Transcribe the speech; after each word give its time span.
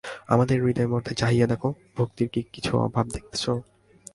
আমাদের 0.27 0.57
হৃদয়মধ্যে 0.63 1.13
চাহিয়া 1.15 1.47
দেখো, 1.47 1.73
ভক্তির 1.97 2.27
কি 2.27 2.41
কিছু 2.53 2.71
অভাব 2.77 3.05
দেখিতেছ? 3.07 3.45